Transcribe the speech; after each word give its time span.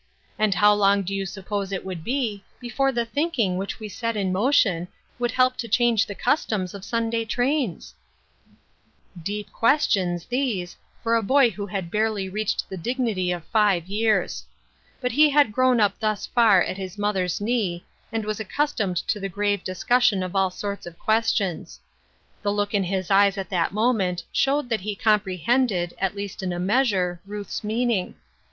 And 0.39 0.55
how 0.55 0.73
long 0.73 1.03
do 1.03 1.13
you 1.13 1.27
suppose 1.27 1.71
it 1.71 1.85
would 1.85 2.03
be 2.03 2.43
before 2.59 2.91
the 2.91 3.05
thinking 3.05 3.55
which 3.55 3.79
we 3.79 3.87
set 3.87 4.17
in 4.17 4.31
motion 4.33 4.87
would 5.19 5.29
help 5.29 5.57
to 5.57 5.67
change 5.67 6.07
the 6.07 6.15
customs 6.15 6.73
of 6.73 6.83
Sunday 6.83 7.23
trains?" 7.23 7.93
Deep 9.31 9.51
questions, 9.53 10.25
these, 10.25 10.75
for 11.03 11.13
a 11.15 11.21
boy 11.21 11.51
who 11.51 11.67
had 11.67 11.91
barely 11.91 12.27
LOGIC 12.29 12.63
AND 12.71 12.79
INTERROGATION 12.79 12.81
POINTS. 12.81 13.17
37 13.19 13.31
reached 13.31 13.31
the 13.31 13.31
dignity 13.31 13.31
of 13.31 13.51
five 13.51 13.85
years. 13.87 14.45
But 14.99 15.11
he 15.11 15.29
had 15.29 15.51
grown 15.51 15.79
up 15.79 15.99
thus 15.99 16.25
far 16.25 16.63
at 16.63 16.77
his 16.77 16.97
mother's 16.97 17.39
knee, 17.39 17.85
and 18.11 18.25
was 18.25 18.39
accustomed 18.39 18.97
to 18.97 19.19
the 19.19 19.29
grave 19.29 19.63
discussion 19.63 20.23
of 20.23 20.35
all 20.35 20.49
sorts 20.49 20.87
of 20.87 20.97
questions. 20.97 21.79
The 22.41 22.51
look 22.51 22.73
in 22.73 22.85
his 22.85 23.11
eyes 23.11 23.37
at 23.37 23.51
that 23.51 23.71
moment 23.71 24.23
showed 24.31 24.67
that 24.69 24.81
he 24.81 24.95
comprehended, 24.95 25.93
at 25.99 26.15
least 26.15 26.41
in 26.41 26.51
a 26.51 26.59
meas 26.59 26.89
ure, 26.89 27.21
Ruth's 27.27 27.63
meaning. 27.63 28.15